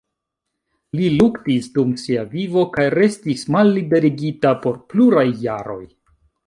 Li 0.99 1.09
luktis 1.17 1.67
dum 1.75 1.91
sia 2.05 2.25
vivo 2.33 2.65
kaj 2.79 2.89
restis 2.97 3.47
malliberigita 3.59 4.59
por 4.67 4.85
pluraj 4.95 5.29
jaroj. 5.49 5.83